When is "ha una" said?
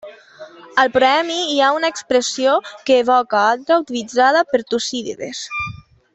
1.65-1.91